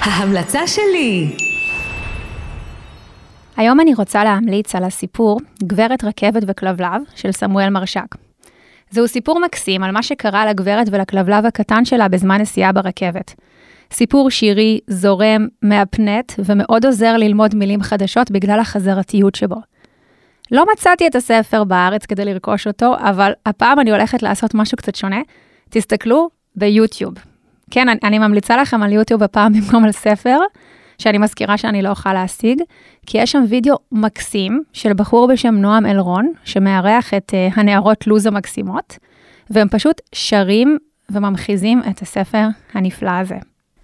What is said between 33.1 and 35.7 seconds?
יש שם וידאו מקסים של בחור בשם